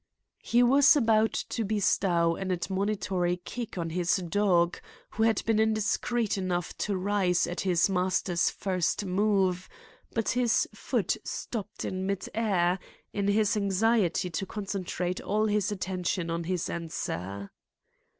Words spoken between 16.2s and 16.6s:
on